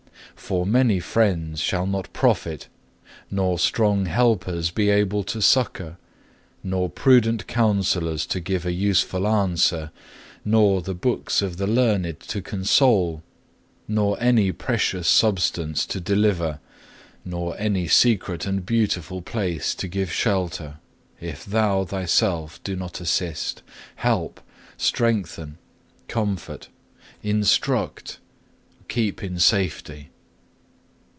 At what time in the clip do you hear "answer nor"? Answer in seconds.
9.27-10.81